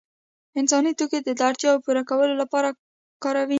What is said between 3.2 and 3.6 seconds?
کاروي.